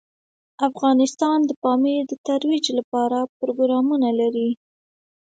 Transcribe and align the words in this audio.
افغانستان 0.69 1.37
د 1.45 1.51
پامیر 1.63 2.01
د 2.07 2.13
ترویج 2.27 2.65
لپاره 2.77 3.17
پروګرامونه 3.39 4.09
لري. 4.19 4.49